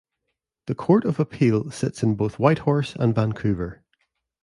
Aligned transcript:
The 0.65 0.73
Court 0.73 1.05
of 1.05 1.19
Appeal 1.19 1.69
sits 1.69 2.01
in 2.01 2.15
both 2.15 2.39
Whitehorse 2.39 2.95
and 2.95 3.13
Vancouver. 3.13 3.83